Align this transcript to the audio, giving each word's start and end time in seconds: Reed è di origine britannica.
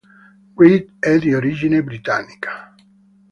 Reed 0.55 0.93
è 0.97 1.19
di 1.19 1.31
origine 1.31 1.83
britannica. 1.83 2.73